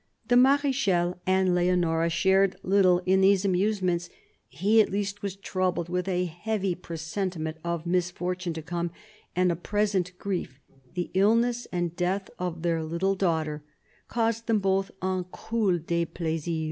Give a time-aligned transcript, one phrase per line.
[0.29, 4.09] The Mar^chal and Leonora shared little in these amuse ments.
[4.47, 8.89] He, at least, was troubled with a heavy presenti ment of misfortune to come,
[9.35, 10.59] and a present grief,
[10.95, 13.61] the illness and death of their little daughter,
[14.07, 16.59] caused them both" un cruel d6plaisir."